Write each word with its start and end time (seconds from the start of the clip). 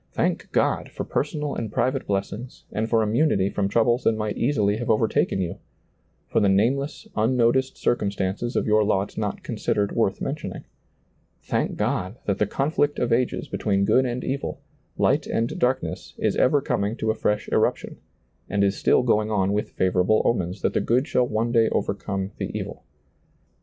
Thank 0.13 0.51
God 0.51 0.89
for 0.89 1.03
personal 1.03 1.53
and 1.53 1.71
private 1.71 2.07
blessings 2.07 2.65
and 2.71 2.89
for 2.89 3.03
immunity 3.03 3.51
from 3.51 3.67
troubles 3.67 4.03
that 4.03 4.13
might 4.17 4.35
easily 4.35 4.77
have 4.77 4.89
overtaken 4.89 5.41
you; 5.41 5.57
for 6.25 6.39
the 6.39 6.49
nameless, 6.49 7.07
unnoticed 7.15 7.77
circumstances 7.77 8.55
of 8.55 8.65
your 8.65 8.83
lot 8.83 9.15
not 9.15 9.43
considered 9.43 9.91
worth 9.91 10.19
mentioning. 10.19 10.63
Thank 11.43 11.77
God 11.77 12.17
that 12.25 12.39
the 12.39 12.47
conflict 12.47 12.97
of 12.97 13.13
ages 13.13 13.47
between 13.47 13.85
good 13.85 14.07
and 14.07 14.23
evil, 14.23 14.59
light 14.97 15.27
and 15.27 15.59
darkness, 15.59 16.15
is 16.17 16.35
ever 16.35 16.61
coming 16.61 16.95
to 16.95 17.11
a 17.11 17.13
fresh 17.13 17.47
eruption, 17.49 17.97
and 18.49 18.63
is 18.63 18.75
still 18.75 19.03
going 19.03 19.29
on 19.29 19.53
with 19.53 19.69
favorable 19.69 20.23
omens 20.25 20.63
that 20.63 20.73
the 20.73 20.81
good 20.81 21.07
shall 21.07 21.27
one 21.27 21.51
day 21.51 21.69
overcome 21.69 22.31
the 22.39 22.49
evil. 22.57 22.83